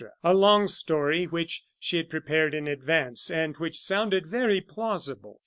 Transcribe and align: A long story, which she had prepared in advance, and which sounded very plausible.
A 0.23 0.33
long 0.33 0.65
story, 0.65 1.25
which 1.25 1.63
she 1.77 1.97
had 1.97 2.09
prepared 2.09 2.55
in 2.55 2.67
advance, 2.67 3.29
and 3.29 3.55
which 3.57 3.77
sounded 3.79 4.25
very 4.25 4.59
plausible. 4.59 5.39